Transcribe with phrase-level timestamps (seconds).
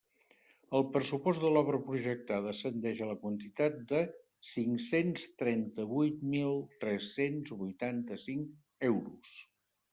[0.77, 4.01] El pressupost de l'obra projectada ascendeix a la quantitat de
[4.55, 9.41] cinc-cents trenta-vuit mil tres-cents vuitanta-cinc euros.